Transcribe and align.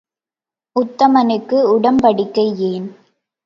உத்தமனுக்கு 0.75 1.57
உடம்படிக்கை 1.75 2.47
ஏன்? 2.71 2.89